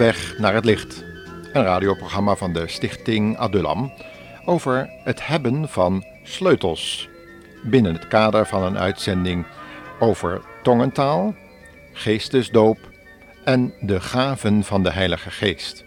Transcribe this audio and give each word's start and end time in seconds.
Weg 0.00 0.38
naar 0.38 0.54
het 0.54 0.64
licht. 0.64 1.04
Een 1.52 1.62
radioprogramma 1.62 2.36
van 2.36 2.52
de 2.52 2.68
Stichting 2.68 3.36
Adulam 3.36 3.92
over 4.44 4.90
het 5.04 5.26
hebben 5.26 5.68
van 5.68 6.04
sleutels. 6.22 7.08
Binnen 7.62 7.92
het 7.92 8.08
kader 8.08 8.46
van 8.46 8.62
een 8.62 8.78
uitzending 8.78 9.46
over 9.98 10.40
tongentaal, 10.62 11.34
geestesdoop 11.92 12.78
en 13.44 13.74
de 13.80 14.00
gaven 14.00 14.64
van 14.64 14.82
de 14.82 14.90
Heilige 14.90 15.30
Geest. 15.30 15.84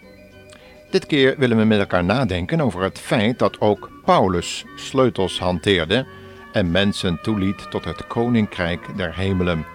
Dit 0.90 1.06
keer 1.06 1.34
willen 1.38 1.56
we 1.56 1.64
met 1.64 1.78
elkaar 1.78 2.04
nadenken 2.04 2.60
over 2.60 2.82
het 2.82 2.98
feit 2.98 3.38
dat 3.38 3.60
ook 3.60 3.90
Paulus 4.04 4.64
sleutels 4.76 5.38
hanteerde 5.38 6.06
en 6.52 6.70
mensen 6.70 7.18
toeliet 7.22 7.70
tot 7.70 7.84
het 7.84 8.06
koninkrijk 8.06 8.96
der 8.96 9.16
hemelen. 9.16 9.73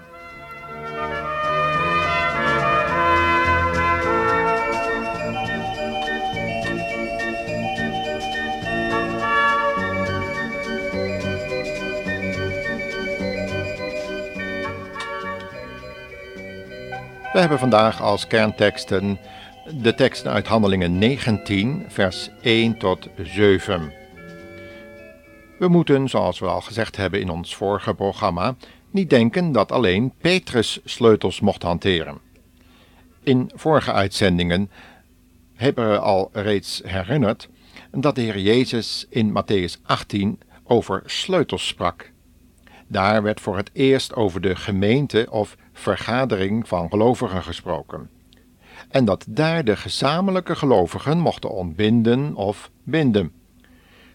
We 17.39 17.45
hebben 17.45 17.69
vandaag 17.69 18.01
als 18.01 18.27
kernteksten 18.27 19.19
de 19.81 19.95
teksten 19.95 20.31
uit 20.31 20.47
Handelingen 20.47 20.97
19, 20.97 21.85
vers 21.87 22.29
1 22.41 22.77
tot 22.77 23.07
7. 23.23 23.93
We 25.59 25.67
moeten, 25.67 26.09
zoals 26.09 26.39
we 26.39 26.45
al 26.45 26.61
gezegd 26.61 26.95
hebben 26.95 27.21
in 27.21 27.29
ons 27.29 27.55
vorige 27.55 27.93
programma, 27.93 28.55
niet 28.91 29.09
denken 29.09 29.51
dat 29.51 29.71
alleen 29.71 30.13
Petrus 30.17 30.79
sleutels 30.83 31.39
mocht 31.39 31.63
hanteren. 31.63 32.17
In 33.23 33.51
vorige 33.55 33.93
uitzendingen 33.93 34.71
hebben 35.55 35.91
we 35.91 35.99
al 35.99 36.29
reeds 36.33 36.81
herinnerd 36.85 37.49
dat 37.91 38.15
de 38.15 38.21
Heer 38.21 38.39
Jezus 38.39 39.05
in 39.09 39.29
Matthäus 39.29 39.81
18 39.83 40.39
over 40.63 41.01
sleutels 41.05 41.67
sprak. 41.67 42.11
Daar 42.87 43.23
werd 43.23 43.41
voor 43.41 43.57
het 43.57 43.69
eerst 43.73 44.15
over 44.15 44.41
de 44.41 44.55
gemeente 44.55 45.27
of 45.29 45.55
vergadering 45.79 46.67
van 46.67 46.89
gelovigen 46.89 47.43
gesproken. 47.43 48.09
En 48.89 49.05
dat 49.05 49.25
daar 49.29 49.63
de 49.63 49.75
gezamenlijke 49.75 50.55
gelovigen 50.55 51.19
mochten 51.19 51.51
ontbinden 51.51 52.35
of 52.35 52.71
binden. 52.83 53.31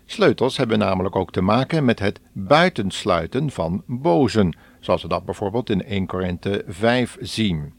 Sleutels 0.07 0.57
hebben 0.57 0.79
namelijk 0.79 1.17
ook 1.17 1.33
te 1.33 1.41
maken 1.41 1.85
met 1.85 1.99
het 1.99 2.21
buitensluiten 2.33 3.51
van 3.51 3.83
bozen, 3.87 4.57
zoals 4.81 5.03
we 5.03 5.09
dat 5.09 5.25
bijvoorbeeld 5.25 5.71
in 5.71 5.85
1 5.85 6.07
Korinthe 6.07 6.65
5 6.67 7.17
zien. 7.21 7.73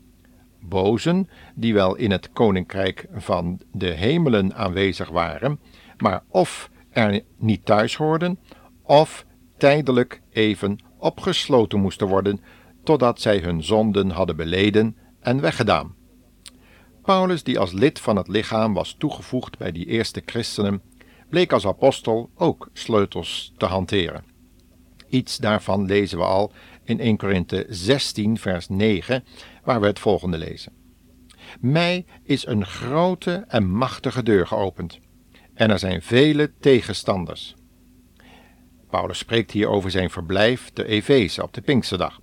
Bozen 0.59 1.29
die 1.55 1.73
wel 1.73 1.95
in 1.95 2.11
het 2.11 2.29
koninkrijk 2.33 3.07
van 3.13 3.59
de 3.71 3.89
hemelen 3.89 4.55
aanwezig 4.55 5.09
waren, 5.09 5.59
maar 5.97 6.23
of 6.27 6.69
er 6.89 7.21
niet 7.37 7.65
thuis 7.65 7.95
hoorden, 7.95 8.39
of 8.83 9.25
tijdelijk 9.57 10.21
even 10.31 10.79
opgesloten 10.97 11.79
moesten 11.79 12.07
worden 12.07 12.39
totdat 12.85 13.21
zij 13.21 13.37
hun 13.37 13.63
zonden 13.63 14.09
hadden 14.09 14.35
beleden 14.35 14.97
en 15.19 15.41
weggedaan. 15.41 15.95
Paulus, 17.01 17.43
die 17.43 17.59
als 17.59 17.71
lid 17.71 17.99
van 17.99 18.15
het 18.15 18.27
lichaam 18.27 18.73
was 18.73 18.95
toegevoegd 18.97 19.57
bij 19.57 19.71
die 19.71 19.85
eerste 19.85 20.21
christenen, 20.25 20.81
bleek 21.29 21.51
als 21.51 21.65
apostel 21.65 22.29
ook 22.35 22.69
sleutels 22.73 23.53
te 23.57 23.65
hanteren. 23.65 24.23
Iets 25.09 25.37
daarvan 25.37 25.85
lezen 25.85 26.17
we 26.17 26.23
al 26.23 26.51
in 26.83 26.99
1 26.99 27.17
Korinthe 27.17 27.65
16, 27.69 28.37
vers 28.37 28.69
9, 28.69 29.23
waar 29.63 29.81
we 29.81 29.87
het 29.87 29.99
volgende 29.99 30.37
lezen. 30.37 30.73
Mij 31.59 32.05
is 32.23 32.45
een 32.45 32.65
grote 32.65 33.45
en 33.47 33.69
machtige 33.69 34.23
deur 34.23 34.47
geopend, 34.47 34.99
en 35.53 35.69
er 35.69 35.79
zijn 35.79 36.01
vele 36.01 36.53
tegenstanders. 36.59 37.55
Paulus 38.89 39.17
spreekt 39.17 39.51
hier 39.51 39.67
over 39.67 39.91
zijn 39.91 40.09
verblijf 40.09 40.69
te 40.73 40.85
Efeze 40.85 41.43
op 41.43 41.53
de 41.53 41.61
Pinksterdag. 41.61 42.19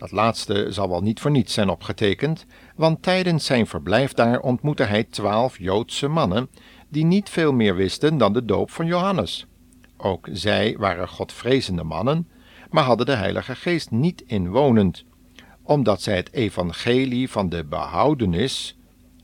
Dat 0.00 0.10
laatste 0.10 0.66
zal 0.68 0.88
wel 0.88 1.00
niet 1.00 1.20
voor 1.20 1.30
niets 1.30 1.54
zijn 1.54 1.68
opgetekend, 1.68 2.46
want 2.76 3.02
tijdens 3.02 3.44
zijn 3.44 3.66
verblijf 3.66 4.12
daar 4.12 4.40
ontmoette 4.40 4.82
hij 4.82 5.04
twaalf 5.04 5.58
Joodse 5.58 6.08
mannen 6.08 6.50
die 6.88 7.04
niet 7.04 7.28
veel 7.28 7.52
meer 7.52 7.74
wisten 7.74 8.18
dan 8.18 8.32
de 8.32 8.44
doop 8.44 8.70
van 8.70 8.86
Johannes. 8.86 9.46
Ook 9.96 10.28
zij 10.32 10.76
waren 10.78 11.08
godvrezende 11.08 11.82
mannen, 11.82 12.28
maar 12.70 12.84
hadden 12.84 13.06
de 13.06 13.14
Heilige 13.14 13.54
Geest 13.54 13.90
niet 13.90 14.22
inwonend, 14.26 15.04
omdat 15.62 16.02
zij 16.02 16.16
het 16.16 16.32
evangelie 16.32 17.30
van 17.30 17.48
de 17.48 17.64
behoudenis 17.64 18.78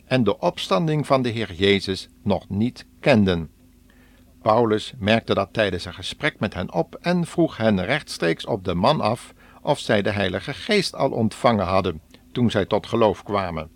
en 0.04 0.24
de 0.24 0.38
opstanding 0.38 1.06
van 1.06 1.22
de 1.22 1.28
Heer 1.28 1.52
Jezus 1.52 2.08
nog 2.22 2.48
niet 2.48 2.86
kenden. 3.00 3.50
Paulus 4.42 4.92
merkte 4.98 5.34
dat 5.34 5.52
tijdens 5.52 5.84
een 5.84 5.94
gesprek 5.94 6.40
met 6.40 6.54
hen 6.54 6.72
op 6.72 6.94
en 7.00 7.26
vroeg 7.26 7.56
hen 7.56 7.84
rechtstreeks 7.84 8.46
op 8.46 8.64
de 8.64 8.74
man 8.74 9.00
af 9.00 9.34
of 9.66 9.78
zij 9.78 10.02
de 10.02 10.10
Heilige 10.10 10.54
Geest 10.54 10.94
al 10.94 11.10
ontvangen 11.10 11.66
hadden 11.66 12.00
toen 12.32 12.50
zij 12.50 12.66
tot 12.66 12.86
geloof 12.86 13.22
kwamen. 13.22 13.70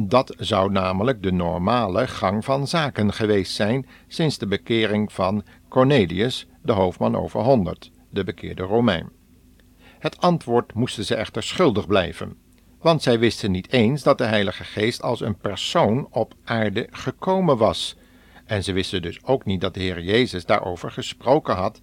Dat 0.00 0.34
zou 0.38 0.70
namelijk 0.70 1.22
de 1.22 1.32
normale 1.32 2.06
gang 2.06 2.44
van 2.44 2.66
zaken 2.66 3.12
geweest 3.12 3.54
zijn 3.54 3.86
sinds 4.08 4.38
de 4.38 4.46
bekering 4.46 5.12
van 5.12 5.44
Cornelius, 5.68 6.46
de 6.62 6.72
hoofdman 6.72 7.16
over 7.16 7.40
honderd, 7.40 7.90
de 8.10 8.24
bekeerde 8.24 8.62
Romein. 8.62 9.10
Het 9.98 10.20
antwoord 10.20 10.74
moesten 10.74 11.04
ze 11.04 11.14
echter 11.14 11.42
schuldig 11.42 11.86
blijven, 11.86 12.36
want 12.80 13.02
zij 13.02 13.18
wisten 13.18 13.50
niet 13.50 13.72
eens 13.72 14.02
dat 14.02 14.18
de 14.18 14.24
Heilige 14.24 14.64
Geest 14.64 15.02
als 15.02 15.20
een 15.20 15.38
persoon 15.38 16.08
op 16.10 16.34
aarde 16.44 16.86
gekomen 16.90 17.56
was, 17.56 17.96
en 18.44 18.64
ze 18.64 18.72
wisten 18.72 19.02
dus 19.02 19.24
ook 19.24 19.44
niet 19.44 19.60
dat 19.60 19.74
de 19.74 19.80
Heer 19.80 20.02
Jezus 20.02 20.46
daarover 20.46 20.90
gesproken 20.90 21.54
had, 21.54 21.80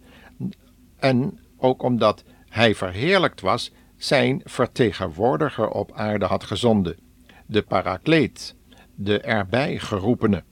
en 0.98 1.40
ook 1.58 1.84
omdat 1.84 2.24
hij 2.54 2.76
verheerlijkt 2.76 3.42
was, 3.42 3.72
zijn 3.98 4.42
vertegenwoordiger 4.44 5.70
op 5.70 5.92
aarde 5.92 6.26
had 6.26 6.44
gezonden, 6.44 6.98
de 7.46 7.62
parakleet, 7.62 8.56
de 8.96 9.20
erbij 9.20 9.80
geroepene. 9.80 10.44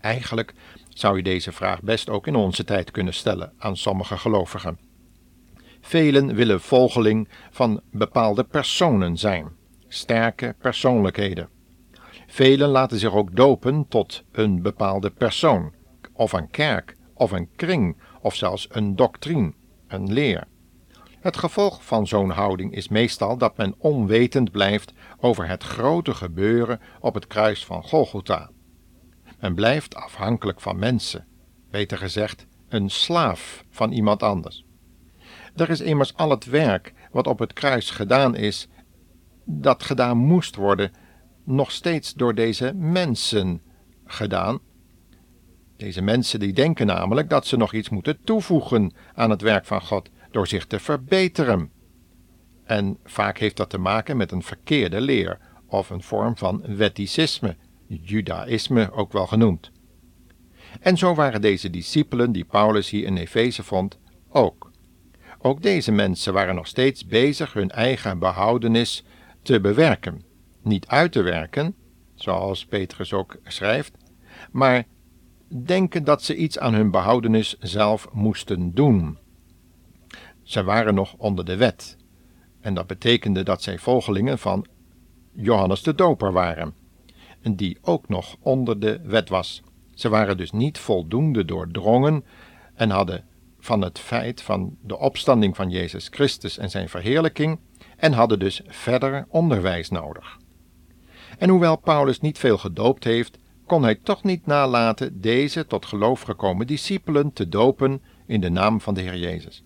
Eigenlijk 0.00 0.54
zou 0.88 1.16
je 1.16 1.22
deze 1.22 1.52
vraag 1.52 1.82
best 1.82 2.10
ook 2.10 2.26
in 2.26 2.34
onze 2.34 2.64
tijd 2.64 2.90
kunnen 2.90 3.14
stellen 3.14 3.52
aan 3.58 3.76
sommige 3.76 4.16
gelovigen. 4.16 4.78
Velen 5.80 6.34
willen 6.34 6.60
volgeling 6.60 7.28
van 7.50 7.80
bepaalde 7.90 8.44
personen 8.44 9.16
zijn, 9.16 9.48
sterke 9.88 10.54
persoonlijkheden. 10.58 11.48
Velen 12.26 12.68
laten 12.68 12.98
zich 12.98 13.14
ook 13.14 13.36
dopen 13.36 13.88
tot 13.88 14.24
een 14.32 14.62
bepaalde 14.62 15.10
persoon, 15.10 15.72
of 16.12 16.32
een 16.32 16.50
kerk, 16.50 16.96
of 17.14 17.30
een 17.30 17.48
kring, 17.56 17.96
of 18.20 18.34
zelfs 18.34 18.66
een 18.70 18.96
doctrine, 18.96 19.52
een 19.88 20.12
leer. 20.12 20.46
Het 21.26 21.36
gevolg 21.36 21.84
van 21.84 22.06
zo'n 22.06 22.30
houding 22.30 22.74
is 22.74 22.88
meestal 22.88 23.36
dat 23.36 23.56
men 23.56 23.74
onwetend 23.78 24.50
blijft 24.50 24.92
over 25.20 25.48
het 25.48 25.62
grote 25.62 26.14
gebeuren 26.14 26.80
op 27.00 27.14
het 27.14 27.26
kruis 27.26 27.64
van 27.64 27.82
Golgotha. 27.82 28.50
Men 29.40 29.54
blijft 29.54 29.94
afhankelijk 29.94 30.60
van 30.60 30.78
mensen, 30.78 31.26
beter 31.70 31.98
gezegd, 31.98 32.46
een 32.68 32.90
slaaf 32.90 33.64
van 33.70 33.92
iemand 33.92 34.22
anders. 34.22 34.64
Er 35.56 35.70
is 35.70 35.80
immers 35.80 36.14
al 36.14 36.30
het 36.30 36.44
werk 36.44 36.92
wat 37.10 37.26
op 37.26 37.38
het 37.38 37.52
kruis 37.52 37.90
gedaan 37.90 38.34
is, 38.34 38.68
dat 39.44 39.82
gedaan 39.82 40.16
moest 40.16 40.56
worden, 40.56 40.92
nog 41.44 41.70
steeds 41.70 42.14
door 42.14 42.34
deze 42.34 42.72
mensen 42.74 43.62
gedaan. 44.04 44.58
Deze 45.76 46.02
mensen 46.02 46.40
die 46.40 46.52
denken 46.52 46.86
namelijk 46.86 47.30
dat 47.30 47.46
ze 47.46 47.56
nog 47.56 47.72
iets 47.72 47.88
moeten 47.88 48.18
toevoegen 48.24 48.92
aan 49.14 49.30
het 49.30 49.40
werk 49.40 49.64
van 49.64 49.82
God 49.82 50.10
door 50.36 50.46
zich 50.46 50.66
te 50.66 50.78
verbeteren. 50.78 51.70
En 52.64 52.98
vaak 53.04 53.38
heeft 53.38 53.56
dat 53.56 53.70
te 53.70 53.78
maken 53.78 54.16
met 54.16 54.32
een 54.32 54.42
verkeerde 54.42 55.00
leer 55.00 55.38
of 55.66 55.90
een 55.90 56.02
vorm 56.02 56.36
van 56.36 56.76
wetticisme, 56.76 57.56
judaïsme 57.86 58.92
ook 58.92 59.12
wel 59.12 59.26
genoemd. 59.26 59.70
En 60.80 60.96
zo 60.96 61.14
waren 61.14 61.40
deze 61.40 61.70
discipelen 61.70 62.32
die 62.32 62.44
Paulus 62.44 62.90
hier 62.90 63.04
in 63.04 63.16
Efeze 63.16 63.62
vond 63.62 63.98
ook. 64.28 64.70
Ook 65.38 65.62
deze 65.62 65.92
mensen 65.92 66.32
waren 66.32 66.54
nog 66.54 66.66
steeds 66.66 67.06
bezig 67.06 67.52
hun 67.52 67.70
eigen 67.70 68.18
behoudenis 68.18 69.04
te 69.42 69.60
bewerken. 69.60 70.22
Niet 70.62 70.86
uit 70.86 71.12
te 71.12 71.22
werken, 71.22 71.74
zoals 72.14 72.66
Petrus 72.66 73.12
ook 73.12 73.36
schrijft, 73.44 73.92
maar 74.50 74.84
denken 75.48 76.04
dat 76.04 76.22
ze 76.22 76.36
iets 76.36 76.58
aan 76.58 76.74
hun 76.74 76.90
behoudenis 76.90 77.56
zelf 77.58 78.08
moesten 78.12 78.74
doen. 78.74 79.24
Zij 80.46 80.64
waren 80.64 80.94
nog 80.94 81.14
onder 81.16 81.44
de 81.44 81.56
wet. 81.56 81.96
En 82.60 82.74
dat 82.74 82.86
betekende 82.86 83.42
dat 83.42 83.62
zij 83.62 83.78
volgelingen 83.78 84.38
van 84.38 84.66
Johannes 85.32 85.82
de 85.82 85.94
Doper 85.94 86.32
waren, 86.32 86.74
en 87.40 87.56
die 87.56 87.78
ook 87.82 88.08
nog 88.08 88.36
onder 88.40 88.80
de 88.80 89.00
wet 89.02 89.28
was. 89.28 89.62
Ze 89.94 90.08
waren 90.08 90.36
dus 90.36 90.52
niet 90.52 90.78
voldoende 90.78 91.44
doordrongen 91.44 92.24
en 92.74 92.90
hadden 92.90 93.24
van 93.58 93.80
het 93.80 93.98
feit 93.98 94.42
van 94.42 94.76
de 94.82 94.98
opstanding 94.98 95.56
van 95.56 95.70
Jezus 95.70 96.08
Christus 96.08 96.58
en 96.58 96.70
zijn 96.70 96.88
verheerlijking 96.88 97.58
en 97.96 98.12
hadden 98.12 98.38
dus 98.38 98.60
verder 98.66 99.26
onderwijs 99.28 99.90
nodig. 99.90 100.38
En 101.38 101.48
hoewel 101.48 101.76
Paulus 101.76 102.20
niet 102.20 102.38
veel 102.38 102.58
gedoopt 102.58 103.04
heeft, 103.04 103.38
kon 103.64 103.82
hij 103.82 103.94
toch 103.94 104.22
niet 104.22 104.46
nalaten 104.46 105.20
deze 105.20 105.66
tot 105.66 105.86
geloof 105.86 106.20
gekomen 106.20 106.66
discipelen 106.66 107.32
te 107.32 107.48
dopen 107.48 108.02
in 108.26 108.40
de 108.40 108.50
naam 108.50 108.80
van 108.80 108.94
de 108.94 109.00
Heer 109.00 109.16
Jezus. 109.16 109.62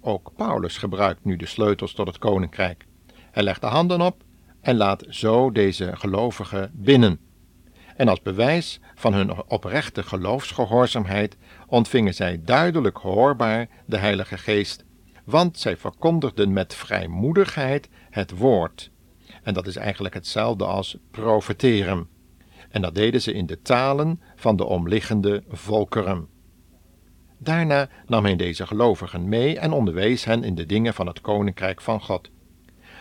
Ook 0.00 0.32
Paulus 0.36 0.78
gebruikt 0.78 1.24
nu 1.24 1.36
de 1.36 1.46
sleutels 1.46 1.92
tot 1.92 2.06
het 2.06 2.18
koninkrijk. 2.18 2.86
Hij 3.30 3.42
legt 3.42 3.60
de 3.60 3.66
handen 3.66 4.00
op 4.00 4.22
en 4.60 4.76
laat 4.76 5.04
zo 5.08 5.52
deze 5.52 5.96
gelovigen 5.96 6.70
binnen. 6.74 7.20
En 7.96 8.08
als 8.08 8.22
bewijs 8.22 8.80
van 8.94 9.14
hun 9.14 9.44
oprechte 9.44 10.02
geloofsgehoorzaamheid 10.02 11.36
ontvingen 11.66 12.14
zij 12.14 12.40
duidelijk 12.44 12.96
hoorbaar 12.96 13.68
de 13.86 13.98
Heilige 13.98 14.38
Geest, 14.38 14.84
want 15.24 15.58
zij 15.58 15.76
verkondigden 15.76 16.52
met 16.52 16.74
vrijmoedigheid 16.74 17.88
het 18.10 18.38
woord. 18.38 18.90
En 19.42 19.54
dat 19.54 19.66
is 19.66 19.76
eigenlijk 19.76 20.14
hetzelfde 20.14 20.64
als 20.64 20.96
profeteren. 21.10 22.08
En 22.68 22.82
dat 22.82 22.94
deden 22.94 23.22
ze 23.22 23.32
in 23.32 23.46
de 23.46 23.62
talen 23.62 24.20
van 24.36 24.56
de 24.56 24.64
omliggende 24.64 25.42
volkeren. 25.48 26.28
Daarna 27.38 27.88
nam 28.06 28.24
hij 28.24 28.36
deze 28.36 28.66
gelovigen 28.66 29.28
mee 29.28 29.58
en 29.58 29.72
onderwees 29.72 30.24
hen 30.24 30.44
in 30.44 30.54
de 30.54 30.66
dingen 30.66 30.94
van 30.94 31.06
het 31.06 31.20
koninkrijk 31.20 31.80
van 31.80 32.00
God. 32.00 32.30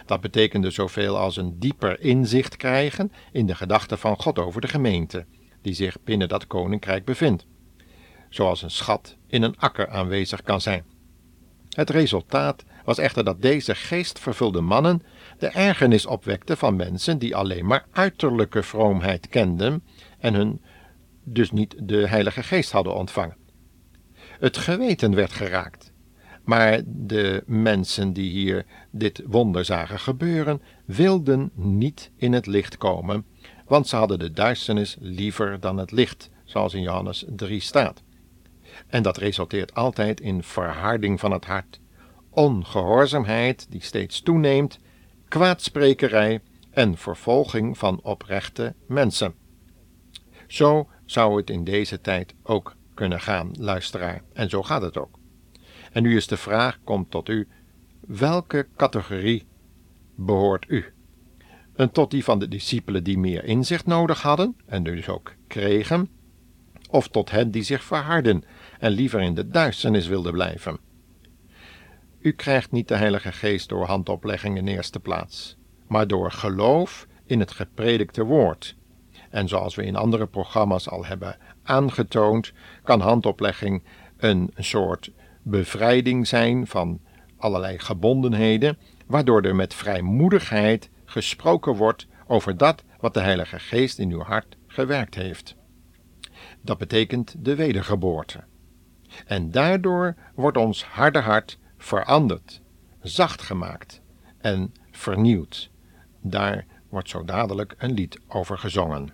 Dat 0.06 0.22
betekende 0.22 0.70
zoveel 0.70 1.18
als 1.18 1.38
een 1.38 1.60
dieper 1.60 2.00
inzicht 2.00 2.56
krijgen 2.56 3.12
in 3.32 3.46
de 3.46 3.56
gedachten 3.56 3.98
van 3.98 4.18
God 4.18 4.40
over 4.40 4.62
de 4.62 4.68
gemeente, 4.68 5.26
die 5.62 5.74
zich 5.74 5.98
binnen 6.04 6.30
dat 6.30 6.48
koninkrijk 6.48 7.06
bevindt, 7.06 7.46
zoals 8.30 8.62
een 8.62 8.72
schat 8.72 9.16
in 9.28 9.42
een 9.42 9.58
akker 9.58 9.90
aanwezig 9.90 10.42
kan 10.42 10.62
zijn. 10.62 10.86
Het 11.70 11.90
resultaat 11.90 12.64
was 12.86 12.98
echter 12.98 13.24
dat 13.24 13.42
deze 13.42 13.76
geestvervulde 13.76 14.62
mannen 14.62 15.04
de 15.38 15.48
ergernis 15.48 16.06
opwekten 16.06 16.58
van 16.58 16.76
mensen 16.76 17.18
die 17.18 17.36
alleen 17.36 17.66
maar 17.66 17.86
uiterlijke 17.92 18.64
vroomheid 18.64 19.28
kenden 19.28 19.84
en 20.20 20.34
hun 20.34 20.62
dus 21.24 21.52
niet 21.52 21.76
de 21.78 22.08
Heilige 22.08 22.44
Geest 22.44 22.72
hadden 22.72 22.96
ontvangen. 22.96 23.47
Het 24.40 24.58
geweten 24.58 25.16
werd 25.16 25.32
geraakt. 25.32 25.94
Maar 26.44 26.82
de 26.86 27.44
mensen 27.46 28.14
die 28.14 28.32
hier 28.32 28.66
dit 28.92 29.22
wonder 29.26 29.66
zagen 29.66 30.00
gebeuren, 30.00 30.62
wilden 30.86 31.52
niet 31.54 32.12
in 32.16 32.34
het 32.34 32.46
licht 32.46 32.78
komen, 32.78 33.26
want 33.66 33.88
ze 33.88 33.96
hadden 33.96 34.20
de 34.20 34.32
duisternis 34.32 34.98
liever 35.00 35.60
dan 35.60 35.78
het 35.78 35.92
licht, 35.92 36.30
zoals 36.44 36.74
in 36.74 36.82
Johannes 36.82 37.26
3 37.28 37.60
staat. 37.60 38.04
En 38.88 39.04
dat 39.04 39.18
resulteert 39.18 39.74
altijd 39.74 40.22
in 40.22 40.44
verharding 40.44 41.20
van 41.20 41.32
het 41.32 41.46
hart, 41.46 41.80
ongehoorzaamheid 42.30 43.68
die 43.70 43.84
steeds 43.84 44.22
toeneemt, 44.22 44.80
kwaadsprekerij 45.28 46.42
en 46.72 46.98
vervolging 46.98 47.78
van 47.78 48.00
oprechte 48.04 48.76
mensen. 48.88 49.34
Zo 50.48 50.90
zou 51.06 51.38
het 51.38 51.50
in 51.50 51.64
deze 51.64 52.02
tijd 52.02 52.34
ook 52.44 52.76
kunnen 52.98 53.22
gaan, 53.22 53.52
luisteraar. 53.60 54.22
En 54.34 54.50
zo 54.50 54.64
gaat 54.64 54.82
het 54.82 54.98
ook. 54.98 55.20
En 55.92 56.04
nu 56.04 56.16
is 56.16 56.28
de 56.28 56.38
vraag, 56.38 56.80
komt 56.84 57.12
tot 57.12 57.30
u, 57.30 57.48
welke 58.08 58.68
categorie 58.76 59.48
behoort 60.16 60.66
u? 60.70 60.86
En 61.76 61.92
tot 61.92 62.12
die 62.12 62.24
van 62.24 62.40
de 62.40 62.48
discipelen 62.48 63.04
die 63.04 63.18
meer 63.18 63.44
inzicht 63.44 63.86
nodig 63.86 64.22
hadden 64.22 64.56
en 64.66 64.84
dus 64.84 65.10
ook 65.10 65.36
kregen, 65.48 66.10
of 66.90 67.08
tot 67.08 67.32
hen 67.32 67.52
die 67.52 67.64
zich 67.64 67.84
verharden 67.84 68.44
en 68.80 68.92
liever 68.92 69.22
in 69.22 69.36
de 69.36 69.48
duisternis 69.48 70.08
wilden 70.08 70.34
blijven? 70.34 70.78
U 72.20 72.32
krijgt 72.32 72.72
niet 72.72 72.88
de 72.88 72.96
Heilige 72.96 73.32
Geest 73.32 73.70
door 73.70 73.86
handoplegging 73.86 74.58
in 74.58 74.68
eerste 74.68 75.00
plaats, 75.00 75.58
maar 75.88 76.08
door 76.08 76.32
geloof 76.32 77.08
in 77.26 77.40
het 77.40 77.52
gepredikte 77.52 78.24
woord. 78.24 78.77
En 79.38 79.48
zoals 79.48 79.76
we 79.76 79.84
in 79.84 79.96
andere 79.96 80.28
programma's 80.28 80.90
al 80.90 81.06
hebben 81.06 81.38
aangetoond, 81.64 82.54
kan 82.84 83.00
handoplegging 83.00 83.84
een 84.18 84.52
soort 84.56 85.12
bevrijding 85.42 86.28
zijn 86.28 86.68
van 86.68 87.00
allerlei 87.38 87.80
gebondenheden, 87.80 88.78
waardoor 89.08 89.42
er 89.42 89.56
met 89.56 89.74
vrijmoedigheid 89.74 90.90
gesproken 91.06 91.76
wordt 91.76 92.08
over 92.28 92.58
dat 92.58 92.84
wat 93.00 93.14
de 93.14 93.20
Heilige 93.20 93.60
Geest 93.60 94.00
in 94.00 94.12
uw 94.12 94.22
hart 94.22 94.58
gewerkt 94.68 95.16
heeft. 95.16 95.56
Dat 96.62 96.78
betekent 96.78 97.36
de 97.40 97.56
wedergeboorte. 97.56 98.44
En 99.26 99.52
daardoor 99.52 100.16
wordt 100.36 100.58
ons 100.58 100.86
harde 100.86 101.20
hart 101.20 101.60
veranderd, 101.78 102.62
zacht 103.02 103.42
gemaakt 103.42 104.02
en 104.38 104.74
vernieuwd. 104.92 105.70
Daar 106.22 106.66
wordt 106.90 107.10
zo 107.10 107.24
dadelijk 107.24 107.76
een 107.78 107.92
lied 107.92 108.20
over 108.28 108.58
gezongen. 108.58 109.10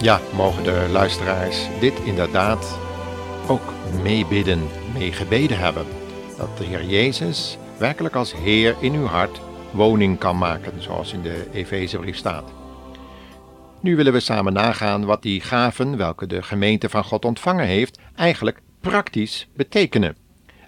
Ja, 0.00 0.20
mogen 0.36 0.64
de 0.64 0.86
luisteraars 0.90 1.66
dit 1.80 1.98
inderdaad 2.04 2.78
ook 3.48 3.72
meebidden, 4.02 4.68
meegebeden 4.94 5.58
hebben. 5.58 5.86
Dat 6.36 6.58
de 6.58 6.64
Heer 6.64 6.84
Jezus 6.84 7.58
werkelijk 7.78 8.14
als 8.14 8.34
Heer 8.34 8.76
in 8.80 8.94
uw 8.94 9.04
hart 9.04 9.40
woning 9.70 10.18
kan 10.18 10.38
maken, 10.38 10.82
zoals 10.82 11.12
in 11.12 11.22
de 11.22 11.46
Efezebrief 11.52 12.16
staat. 12.16 12.52
Nu 13.80 13.96
willen 13.96 14.12
we 14.12 14.20
samen 14.20 14.52
nagaan 14.52 15.04
wat 15.04 15.22
die 15.22 15.40
gaven, 15.40 15.96
welke 15.96 16.26
de 16.26 16.42
gemeente 16.42 16.88
van 16.88 17.04
God 17.04 17.24
ontvangen 17.24 17.66
heeft, 17.66 17.98
eigenlijk 18.16 18.60
praktisch 18.80 19.48
betekenen. 19.56 20.16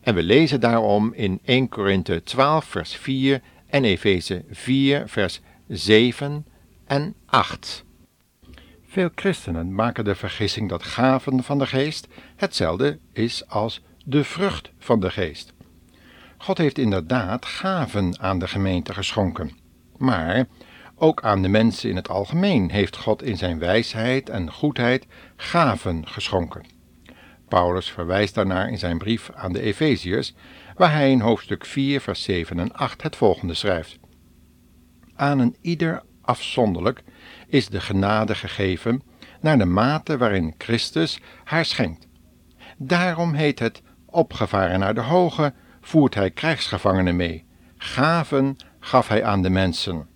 En 0.03 0.15
we 0.15 0.23
lezen 0.23 0.61
daarom 0.61 1.13
in 1.15 1.41
1 1.45 1.69
Korinthe 1.69 2.23
12, 2.23 2.65
vers 2.65 2.97
4 2.97 3.41
en 3.67 3.85
Efeze 3.85 4.45
4, 4.51 5.03
vers 5.07 5.41
7 5.69 6.47
en 6.87 7.15
8. 7.27 7.85
Veel 8.93 9.11
christenen 9.15 9.75
maken 9.75 10.05
de 10.05 10.15
vergissing 10.15 10.69
dat 10.69 10.83
gaven 10.83 11.43
van 11.43 11.59
de 11.59 11.67
geest 11.67 12.09
hetzelfde 12.37 12.99
is 13.13 13.49
als 13.49 13.83
de 14.05 14.25
vrucht 14.25 14.73
van 14.79 15.01
de 15.01 15.11
geest. 15.11 15.53
God 16.37 16.59
heeft 16.59 16.79
inderdaad 16.79 17.47
gaven 17.47 18.21
aan 18.21 18.39
de 18.39 18.49
gemeente 18.49 18.95
geschonken. 18.95 19.51
Maar 19.97 20.47
ook 20.95 21.23
aan 21.23 21.43
de 21.43 21.49
mensen 21.49 21.91
in 21.91 21.97
het 21.97 22.09
algemeen 22.09 22.71
heeft 22.71 22.97
God 22.97 23.23
in 23.23 23.37
zijn 23.37 23.59
wijsheid 23.59 24.29
en 24.29 24.53
goedheid 24.53 25.07
gaven 25.37 26.09
geschonken. 26.09 26.65
Paulus 27.49 27.91
verwijst 27.91 28.35
daarnaar 28.35 28.69
in 28.69 28.79
zijn 28.79 28.99
brief 28.99 29.31
aan 29.35 29.53
de 29.53 29.61
Efeziërs, 29.61 30.35
waar 30.77 30.93
hij 30.93 31.11
in 31.11 31.21
hoofdstuk 31.21 31.65
4, 31.65 32.01
vers 32.01 32.23
7 32.23 32.59
en 32.59 32.73
8 32.73 33.03
het 33.03 33.17
volgende 33.17 33.55
schrijft: 33.55 33.99
Aan 35.15 35.39
een 35.39 35.57
ieder 35.61 36.03
afzonderlijk 36.33 37.03
is 37.47 37.69
de 37.69 37.81
genade 37.81 38.35
gegeven 38.35 39.03
naar 39.41 39.59
de 39.59 39.65
mate 39.65 40.17
waarin 40.17 40.55
Christus 40.59 41.21
haar 41.45 41.65
schenkt. 41.65 42.07
Daarom 42.77 43.35
heet 43.35 43.59
het 43.59 43.83
opgevaren 44.07 44.79
naar 44.79 44.95
de 44.95 45.01
hoge, 45.01 45.53
voert 45.81 46.15
hij 46.15 46.31
krijgsgevangenen 46.31 47.17
mee. 47.17 47.45
Gaven 47.77 48.57
gaf 48.81 49.09
hij 49.09 49.25
aan 49.25 49.43
de 49.43 49.51
mensen. 49.51 50.07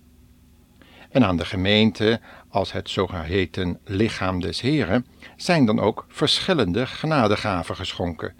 En 1.09 1.25
aan 1.25 1.37
de 1.37 1.45
gemeente, 1.45 2.19
als 2.49 2.71
het 2.71 2.89
zogeheten 2.89 3.79
lichaam 3.83 4.39
des 4.39 4.61
Heren, 4.61 5.05
zijn 5.35 5.65
dan 5.65 5.79
ook 5.79 6.05
verschillende 6.07 6.87
genadegaven 6.87 7.75
geschonken. 7.75 8.35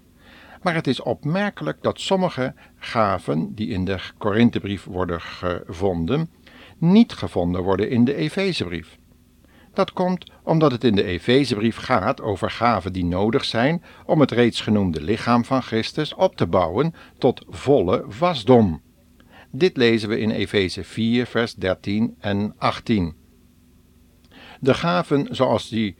Maar 0.61 0.73
het 0.73 0.87
is 0.87 1.01
opmerkelijk 1.01 1.81
dat 1.81 1.99
sommige 1.99 2.53
gaven 2.75 3.55
die 3.55 3.67
in 3.67 3.85
de 3.85 3.99
Korinthebrief 4.17 4.83
worden 4.83 5.21
gevonden, 5.21 6.29
niet 6.77 7.13
gevonden 7.13 7.63
worden 7.63 7.89
in 7.89 8.05
de 8.05 8.15
Efezebrief. 8.15 8.97
Dat 9.73 9.93
komt 9.93 10.31
omdat 10.43 10.71
het 10.71 10.83
in 10.83 10.95
de 10.95 11.03
Efezebrief 11.03 11.77
gaat 11.77 12.21
over 12.21 12.51
gaven 12.51 12.93
die 12.93 13.05
nodig 13.05 13.45
zijn 13.45 13.83
om 14.05 14.19
het 14.19 14.31
reeds 14.31 14.61
genoemde 14.61 15.01
lichaam 15.01 15.45
van 15.45 15.61
Christus 15.61 16.13
op 16.13 16.35
te 16.35 16.47
bouwen 16.47 16.93
tot 17.17 17.45
volle 17.49 18.05
wasdom. 18.19 18.81
Dit 19.51 19.77
lezen 19.77 20.09
we 20.09 20.19
in 20.19 20.31
Efeze 20.31 20.83
4, 20.83 21.25
vers 21.25 21.53
13 21.53 22.15
en 22.19 22.53
18. 22.57 23.15
De 24.59 24.73
gaven 24.73 25.27
zoals 25.35 25.69
die 25.69 25.95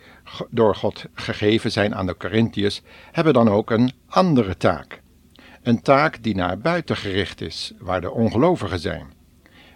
door 0.49 0.75
God 0.75 1.05
gegeven 1.13 1.71
zijn 1.71 1.95
aan 1.95 2.05
de 2.05 2.17
Corinthiërs 2.17 2.81
hebben 3.11 3.33
dan 3.33 3.49
ook 3.49 3.71
een 3.71 3.91
andere 4.07 4.57
taak. 4.57 5.01
Een 5.61 5.81
taak 5.81 6.23
die 6.23 6.35
naar 6.35 6.57
buiten 6.57 6.97
gericht 6.97 7.41
is, 7.41 7.73
waar 7.79 8.01
de 8.01 8.11
ongelovigen 8.11 8.79
zijn. 8.79 9.16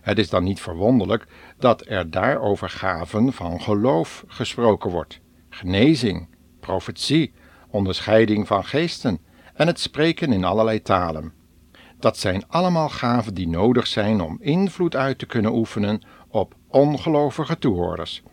Het 0.02 0.18
is 0.18 0.30
dan 0.30 0.44
niet 0.44 0.62
verwonderlijk 0.62 1.28
dat 1.58 1.88
er 1.88 2.12
daarover 2.12 2.70
gaven 2.70 3.34
van 3.34 3.62
geloof 3.62 4.24
gesproken 4.28 4.92
wordt, 4.92 5.20
genezing, 5.50 6.28
profetie, 6.60 7.34
onderscheiding 7.70 8.48
van 8.48 8.66
geesten 8.66 9.20
en 9.54 9.68
het 9.68 9.80
spreken 9.80 10.34
in 10.34 10.44
allerlei 10.44 10.82
talen. 10.82 11.34
Dat 12.00 12.18
zijn 12.18 12.48
allemaal 12.48 12.90
gaven 12.90 13.34
die 13.34 13.48
nodig 13.48 13.88
zijn 13.88 14.22
om 14.22 14.38
invloed 14.40 14.96
uit 14.96 15.20
te 15.20 15.26
kunnen 15.26 15.54
oefenen 15.54 16.02
op 16.28 16.56
ongelovige 16.68 17.58
toehoorders. 17.58 18.24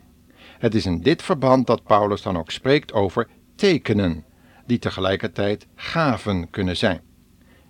Het 0.59 0.75
is 0.75 0.85
in 0.85 1.01
dit 1.01 1.21
verband 1.21 1.67
dat 1.67 1.83
Paulus 1.83 2.21
dan 2.21 2.37
ook 2.37 2.51
spreekt 2.51 2.93
over 2.93 3.27
tekenen, 3.55 4.25
die 4.65 4.79
tegelijkertijd 4.79 5.67
gaven 5.75 6.49
kunnen 6.49 6.77
zijn. 6.77 7.01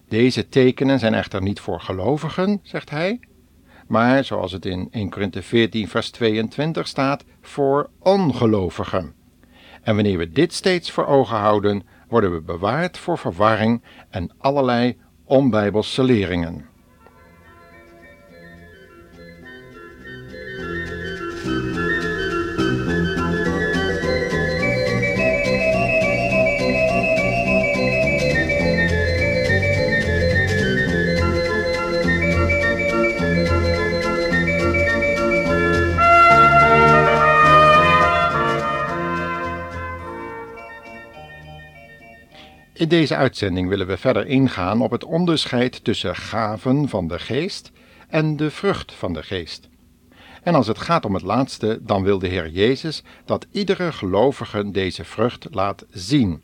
Deze 0.08 0.50
tekenen 0.50 1.00
zijn 1.00 1.14
echter 1.14 1.42
niet 1.42 1.60
voor 1.60 1.82
gelovigen, 1.82 2.60
zegt 2.64 2.90
hij, 2.90 3.20
maar 3.90 4.24
zoals 4.24 4.52
het 4.52 4.66
in 4.66 4.88
1 4.92 5.10
Korinthe 5.10 5.42
14, 5.42 5.88
vers 5.88 6.10
22 6.10 6.88
staat, 6.88 7.24
voor 7.42 7.90
ongelovigen. 8.00 9.14
En 9.82 9.96
wanneer 9.96 10.18
we 10.18 10.32
dit 10.32 10.54
steeds 10.54 10.92
voor 10.92 11.06
ogen 11.06 11.38
houden, 11.38 11.84
worden 12.08 12.32
we 12.34 12.42
bewaard 12.42 12.98
voor 12.98 13.18
verwarring 13.18 13.84
en 14.10 14.32
allerlei 14.38 14.98
onbijbelse 15.24 16.04
leringen. 16.04 16.69
In 42.90 42.96
deze 42.96 43.16
uitzending 43.16 43.70
willen 43.70 43.88
we 43.88 43.98
verder 43.98 44.28
ingaan 44.28 44.82
op 44.82 44.92
het 44.92 45.04
onderscheid 45.04 45.84
tussen 45.84 46.16
gaven 46.16 46.90
van 46.90 47.08
de 47.08 47.20
geest 47.20 47.72
en 48.08 48.36
de 48.36 48.52
vrucht 48.52 48.94
van 48.94 49.14
de 49.14 49.24
geest. 49.24 49.70
En 50.44 50.56
als 50.56 50.68
het 50.68 50.78
gaat 50.78 51.06
om 51.06 51.14
het 51.14 51.24
laatste, 51.24 51.80
dan 51.82 52.04
wil 52.04 52.20
de 52.20 52.28
Heer 52.28 52.50
Jezus 52.50 53.04
dat 53.26 53.48
iedere 53.52 53.92
gelovige 53.92 54.72
deze 54.72 55.04
vrucht 55.04 55.48
laat 55.52 55.86
zien. 55.90 56.42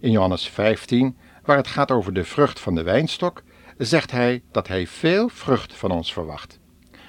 In 0.00 0.10
Johannes 0.10 0.48
15, 0.48 1.16
waar 1.44 1.56
het 1.56 1.68
gaat 1.68 1.90
over 1.90 2.12
de 2.12 2.24
vrucht 2.24 2.60
van 2.60 2.74
de 2.74 2.82
wijnstok, 2.82 3.42
zegt 3.78 4.10
hij 4.10 4.42
dat 4.50 4.68
hij 4.68 4.86
veel 4.86 5.28
vrucht 5.28 5.74
van 5.74 5.90
ons 5.90 6.12
verwacht. 6.12 6.58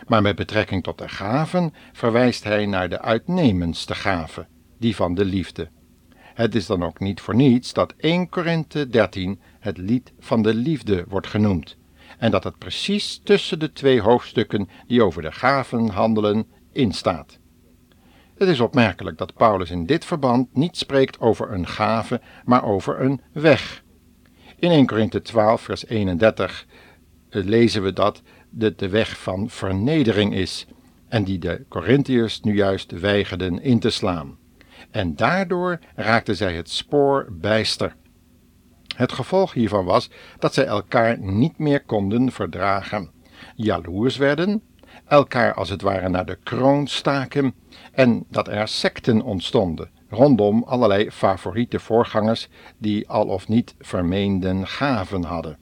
Maar 0.07 0.21
met 0.21 0.35
betrekking 0.35 0.83
tot 0.83 0.97
de 0.97 1.09
gaven 1.09 1.73
verwijst 1.91 2.43
hij 2.43 2.65
naar 2.65 2.89
de 2.89 3.01
uitnemendste 3.01 3.95
gave, 3.95 4.47
die 4.77 4.95
van 4.95 5.13
de 5.13 5.25
liefde. 5.25 5.69
Het 6.33 6.55
is 6.55 6.65
dan 6.65 6.83
ook 6.83 6.99
niet 6.99 7.21
voor 7.21 7.35
niets 7.35 7.73
dat 7.73 7.93
1 7.97 8.29
Korinthe 8.29 8.89
13 8.89 9.39
het 9.59 9.77
lied 9.77 10.13
van 10.19 10.41
de 10.41 10.53
liefde 10.53 11.05
wordt 11.07 11.27
genoemd, 11.27 11.77
en 12.17 12.31
dat 12.31 12.43
het 12.43 12.57
precies 12.57 13.21
tussen 13.23 13.59
de 13.59 13.71
twee 13.71 14.01
hoofdstukken 14.01 14.69
die 14.87 15.03
over 15.03 15.21
de 15.21 15.31
gaven 15.31 15.89
handelen 15.89 16.45
instaat. 16.71 17.39
Het 18.37 18.49
is 18.49 18.59
opmerkelijk 18.59 19.17
dat 19.17 19.33
Paulus 19.33 19.69
in 19.69 19.85
dit 19.85 20.05
verband 20.05 20.55
niet 20.55 20.77
spreekt 20.77 21.19
over 21.19 21.51
een 21.51 21.67
gave, 21.67 22.21
maar 22.45 22.63
over 22.63 23.01
een 23.01 23.21
weg. 23.31 23.83
In 24.59 24.71
1 24.71 24.85
Korinthe 24.85 25.21
12, 25.21 25.61
vers 25.61 25.85
31 25.85 26.65
eh, 27.29 27.43
lezen 27.43 27.83
we 27.83 27.93
dat 27.93 28.21
dit 28.49 28.79
de 28.79 28.89
weg 28.89 29.19
van 29.19 29.49
vernedering 29.49 30.33
is, 30.33 30.65
en 31.07 31.23
die 31.23 31.39
de 31.39 31.65
Corinthiërs 31.69 32.41
nu 32.41 32.55
juist 32.55 32.91
weigerden 32.91 33.61
in 33.61 33.79
te 33.79 33.89
slaan 33.89 34.39
en 34.91 35.15
daardoor 35.15 35.79
raakten 35.95 36.35
zij 36.35 36.55
het 36.55 36.69
spoor 36.69 37.27
bijster. 37.31 37.95
Het 38.95 39.11
gevolg 39.11 39.53
hiervan 39.53 39.85
was 39.85 40.09
dat 40.39 40.53
zij 40.53 40.65
elkaar 40.65 41.19
niet 41.19 41.57
meer 41.57 41.83
konden 41.83 42.31
verdragen, 42.31 43.11
jaloers 43.55 44.17
werden, 44.17 44.61
elkaar 45.05 45.53
als 45.53 45.69
het 45.69 45.81
ware 45.81 46.09
naar 46.09 46.25
de 46.25 46.37
kroon 46.43 46.87
staken 46.87 47.53
en 47.91 48.25
dat 48.29 48.47
er 48.47 48.67
secten 48.67 49.21
ontstonden 49.21 49.89
rondom 50.11 50.63
allerlei 50.63 51.11
favoriete 51.11 51.79
voorgangers 51.79 52.47
die 52.77 53.09
al 53.09 53.25
of 53.27 53.47
niet 53.47 53.75
vermeenden 53.79 54.67
gaven 54.67 55.23
hadden. 55.23 55.57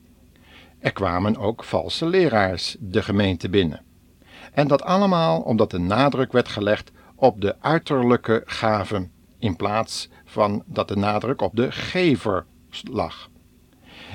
Er 0.80 0.92
kwamen 0.92 1.38
ook 1.38 1.64
valse 1.64 2.06
leraars 2.06 2.76
de 2.80 3.02
gemeente 3.02 3.50
binnen. 3.50 3.82
En 4.54 4.68
dat 4.68 4.84
allemaal 4.84 5.42
omdat 5.42 5.72
de 5.72 5.78
nadruk 5.80 6.32
werd 6.32 6.48
gelegd 6.48 6.92
op 7.16 7.42
de 7.42 7.56
uiterlijke 7.60 8.42
gaven 8.46 9.12
in 9.40 9.56
plaats 9.56 10.10
van 10.26 10.64
dat 10.66 10.88
de 10.88 10.96
nadruk 10.96 11.42
op 11.42 11.56
de 11.56 11.72
gever 11.72 12.46
lag. 12.92 13.30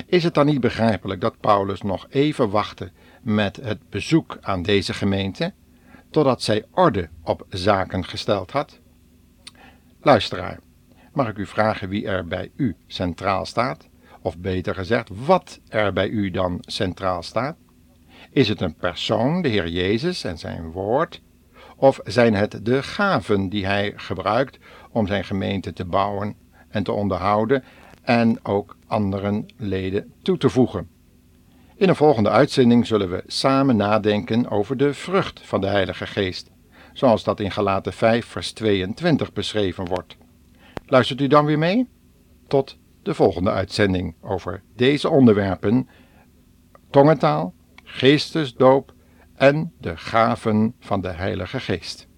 Is 0.06 0.24
het 0.24 0.34
dan 0.34 0.46
niet 0.46 0.60
begrijpelijk 0.60 1.20
dat 1.20 1.40
Paulus 1.40 1.82
nog 1.82 2.06
even 2.10 2.50
wachtte 2.50 2.90
met 3.22 3.56
het 3.56 3.88
bezoek 3.90 4.38
aan 4.40 4.62
deze 4.62 4.94
gemeente, 4.94 5.52
totdat 6.10 6.42
zij 6.42 6.64
orde 6.70 7.08
op 7.22 7.46
zaken 7.48 8.04
gesteld 8.04 8.50
had? 8.50 8.80
Luisteraar, 10.02 10.58
mag 11.12 11.28
ik 11.28 11.36
u 11.36 11.46
vragen 11.46 11.88
wie 11.88 12.06
er 12.06 12.26
bij 12.26 12.50
u 12.56 12.76
centraal 12.86 13.46
staat? 13.46 13.88
Of 14.20 14.38
beter 14.38 14.74
gezegd, 14.74 15.10
wat 15.24 15.60
er 15.68 15.92
bij 15.92 16.08
u 16.08 16.30
dan 16.30 16.58
centraal 16.60 17.22
staat? 17.22 17.56
Is 18.30 18.48
het 18.48 18.60
een 18.60 18.74
persoon, 18.74 19.42
de 19.42 19.48
Heer 19.48 19.68
Jezus 19.68 20.24
en 20.24 20.38
zijn 20.38 20.70
woord, 20.70 21.22
of 21.76 22.00
zijn 22.04 22.34
het 22.34 22.64
de 22.64 22.82
gaven 22.82 23.48
die 23.48 23.66
hij 23.66 23.92
gebruikt 23.96 24.58
om 24.94 25.06
zijn 25.06 25.24
gemeente 25.24 25.72
te 25.72 25.84
bouwen 25.84 26.34
en 26.68 26.82
te 26.82 26.92
onderhouden 26.92 27.64
en 28.02 28.44
ook 28.44 28.76
anderen 28.86 29.46
leden 29.56 30.12
toe 30.22 30.36
te 30.36 30.48
voegen? 30.48 30.88
In 31.76 31.88
een 31.88 31.96
volgende 31.96 32.30
uitzending 32.30 32.86
zullen 32.86 33.10
we 33.10 33.22
samen 33.26 33.76
nadenken 33.76 34.50
over 34.50 34.76
de 34.76 34.94
vrucht 34.94 35.40
van 35.40 35.60
de 35.60 35.66
Heilige 35.66 36.06
Geest, 36.06 36.50
zoals 36.92 37.24
dat 37.24 37.40
in 37.40 37.50
Galaten 37.50 37.92
5 37.92 38.26
vers 38.26 38.52
22 38.52 39.32
beschreven 39.32 39.84
wordt. 39.86 40.16
Luistert 40.86 41.20
u 41.20 41.26
dan 41.26 41.44
weer 41.44 41.58
mee? 41.58 41.88
Tot 42.48 42.78
de 43.02 43.14
volgende 43.14 43.50
uitzending 43.50 44.14
over 44.20 44.62
deze 44.76 45.08
onderwerpen: 45.08 45.88
tongentaal, 46.90 47.54
geestesdoop 47.82 48.94
en 49.34 49.72
de 49.80 49.96
gaven 49.96 50.74
van 50.80 51.00
de 51.00 51.12
Heilige 51.12 51.60
Geest. 51.60 52.08